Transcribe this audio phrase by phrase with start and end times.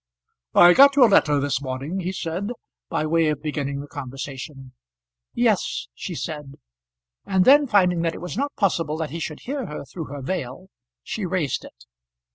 [0.55, 2.49] "I got your letter this morning," he said,
[2.89, 4.73] by way of beginning the conversation.
[5.35, 6.55] "Yes," she said;
[7.23, 10.23] and then, finding that it was not possible that he should hear her through her
[10.23, 10.69] veil,
[11.03, 11.85] she raised it.